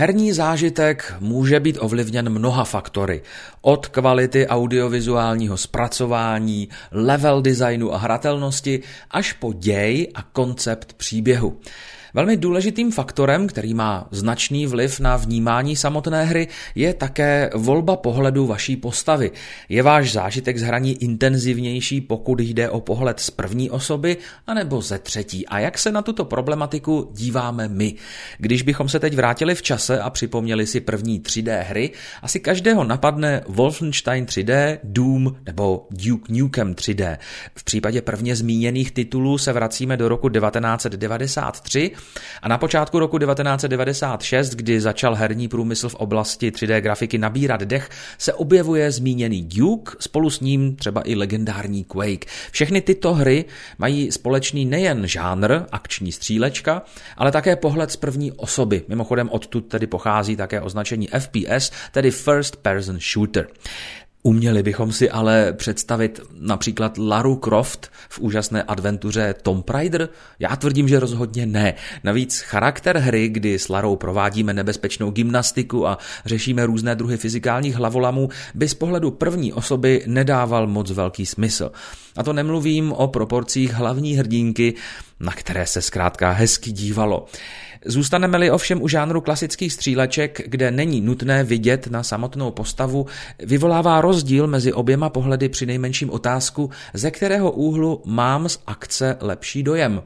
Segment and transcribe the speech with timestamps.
[0.00, 3.22] Herní zážitek může být ovlivněn mnoha faktory.
[3.60, 11.60] Od kvality audiovizuálního zpracování, level designu a hratelnosti až po děj a koncept příběhu.
[12.14, 18.46] Velmi důležitým faktorem, který má značný vliv na vnímání samotné hry, je také volba pohledu
[18.46, 19.30] vaší postavy.
[19.68, 24.16] Je váš zážitek z hraní intenzivnější, pokud jde o pohled z první osoby,
[24.46, 25.46] anebo ze třetí?
[25.46, 27.94] A jak se na tuto problematiku díváme my?
[28.38, 31.90] Když bychom se teď vrátili v čase a připomněli si první 3D hry,
[32.22, 37.18] asi každého napadne Wolfenstein 3D, Doom nebo Duke Nukem 3D.
[37.54, 41.90] V případě prvně zmíněných titulů se vracíme do roku 1993
[42.42, 47.90] a na počátku roku 1996, kdy začal herní průmysl v oblasti 3D grafiky nabírat dech,
[48.18, 52.26] se objevuje zmíněný Duke, spolu s ním třeba i legendární Quake.
[52.50, 53.44] Všechny tyto hry
[53.78, 56.82] mají společný nejen žánr, akční střílečka,
[57.16, 58.82] ale také pohled z první osoby.
[58.88, 63.46] Mimochodem odtud tedy pochází také označení FPS, tedy First Person Shooter.
[64.22, 70.08] Uměli bychom si ale představit například Laru Croft v úžasné adventuře Tomb Raider?
[70.38, 71.74] Já tvrdím, že rozhodně ne.
[72.04, 78.28] Navíc charakter hry, kdy s Larou provádíme nebezpečnou gymnastiku a řešíme různé druhy fyzikálních hlavolamů,
[78.54, 81.72] by z pohledu první osoby nedával moc velký smysl.
[82.16, 84.74] A to nemluvím o proporcích hlavní hrdinky,
[85.20, 87.26] na které se zkrátka hezky dívalo.
[87.84, 93.06] Zůstaneme-li ovšem u žánru klasických stříleček, kde není nutné vidět na samotnou postavu,
[93.38, 99.62] vyvolává rozdíl mezi oběma pohledy při nejmenším otázku, ze kterého úhlu mám z akce lepší
[99.62, 100.02] dojem.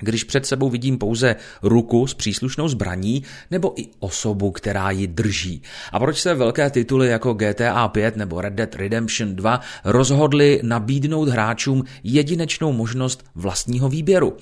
[0.00, 5.62] Když před sebou vidím pouze ruku s příslušnou zbraní nebo i osobu, která ji drží.
[5.92, 11.28] A proč se velké tituly jako GTA 5 nebo Red Dead Redemption 2 rozhodly nabídnout
[11.28, 14.36] hráčům jedinečnou možnost vlastního výběru?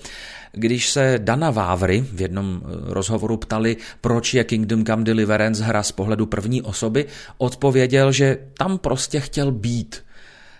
[0.52, 5.82] Když se Dana Vávry v jednom eh, rozhovoru ptali, proč je Kingdom Come Deliverance hra
[5.82, 7.06] z pohledu první osoby,
[7.38, 10.07] odpověděl, že tam prostě chtěl být.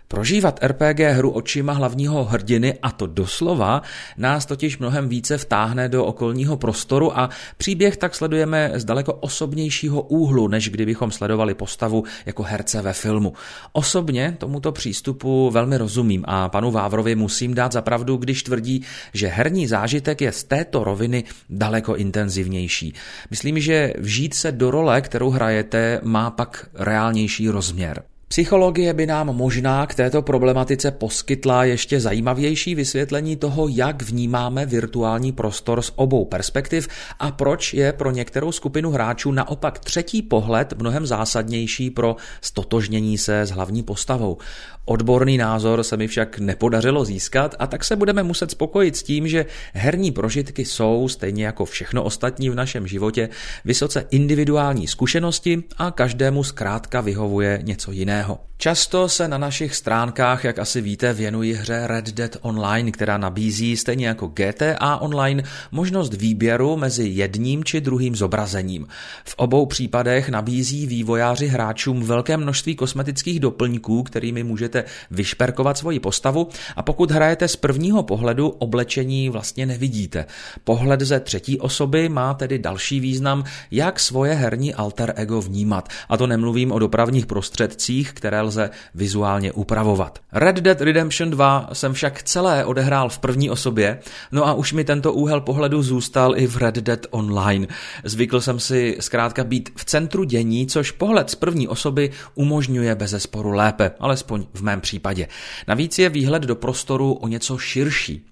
[0.09, 3.83] Prožívat RPG hru očima hlavního hrdiny, a to doslova,
[4.17, 10.02] nás totiž mnohem více vtáhne do okolního prostoru a příběh tak sledujeme z daleko osobnějšího
[10.02, 13.33] úhlu, než kdybychom sledovali postavu jako herce ve filmu.
[13.73, 18.83] Osobně tomuto přístupu velmi rozumím a panu Vávrovi musím dát za pravdu, když tvrdí,
[19.13, 22.95] že herní zážitek je z této roviny daleko intenzivnější.
[23.30, 28.02] Myslím, že vžít se do role, kterou hrajete, má pak reálnější rozměr.
[28.28, 35.33] Psychologie by nám možná k této problematice poskytla ještě zajímavější vysvětlení toho, jak vnímáme virtuální
[35.33, 41.06] prostor z obou perspektiv a proč je pro některou skupinu hráčů naopak třetí pohled mnohem
[41.06, 44.39] zásadnější pro stotožnění se s hlavní postavou.
[44.84, 49.28] Odborný názor se mi však nepodařilo získat a tak se budeme muset spokojit s tím,
[49.28, 53.28] že herní prožitky jsou, stejně jako všechno ostatní v našem životě,
[53.64, 58.17] vysoce individuální zkušenosti a každému zkrátka vyhovuje něco jiného.
[58.61, 63.77] Často se na našich stránkách, jak asi víte, věnují hře Red Dead Online, která nabízí
[63.77, 65.42] stejně jako GTA Online
[65.73, 68.86] možnost výběru mezi jedním či druhým zobrazením.
[69.24, 76.48] V obou případech nabízí vývojáři hráčům velké množství kosmetických doplňků, kterými můžete vyšperkovat svoji postavu
[76.77, 80.24] a pokud hrajete z prvního pohledu, oblečení vlastně nevidíte.
[80.64, 85.89] Pohled ze třetí osoby má tedy další význam, jak svoje herní alter ego vnímat.
[86.08, 90.19] A to nemluvím o dopravních prostředcích, které lze vizuálně upravovat.
[90.33, 93.98] Red Dead Redemption 2 jsem však celé odehrál v první osobě,
[94.33, 97.67] no a už mi tento úhel pohledu zůstal i v Red Dead Online.
[98.05, 103.51] Zvykl jsem si zkrátka být v centru dění, což pohled z první osoby umožňuje bezesporu
[103.51, 105.29] lépe, alespoň v mém případě.
[105.69, 108.25] Navíc je výhled do prostoru o něco širší.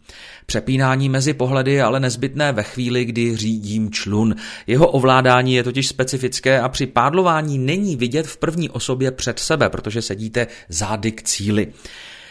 [0.47, 4.35] Přepínání mezi pohledy je ale nezbytné ve chvíli, kdy řídím člun.
[4.67, 9.71] Jeho ovládání je totiž specifické a při pádlování není vidět v první osobě před sebe,
[9.71, 11.73] protože sedíte zády k cíli.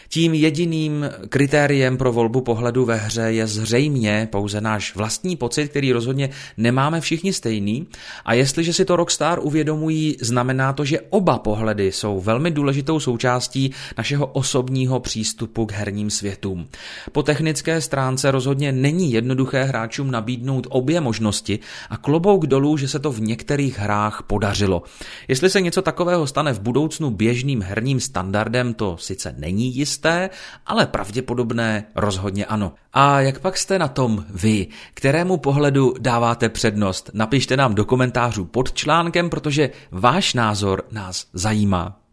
[0.08, 5.92] Tím jediným kritériem pro volbu pohledu ve hře je zřejmě pouze náš vlastní pocit, který
[5.92, 7.86] rozhodně nemáme všichni stejný.
[8.24, 13.70] A jestliže si to Rockstar uvědomují, znamená to, že oba pohledy jsou velmi důležitou součástí
[13.98, 16.68] našeho osobního přístupu k herním světům.
[17.12, 21.58] Po technické stránce rozhodně není jednoduché hráčům nabídnout obě možnosti
[21.90, 24.82] a klobouk dolů, že se to v některých hrách podařilo.
[25.28, 30.30] Jestli se něco takového stane v budoucnu běžným herním standardem, to sice není jisté, jisté,
[30.66, 32.72] ale pravděpodobné rozhodně ano.
[32.92, 34.66] A jak pak jste na tom vy?
[34.94, 37.10] Kterému pohledu dáváte přednost?
[37.14, 42.05] Napište nám do komentářů pod článkem, protože váš názor nás zajímá.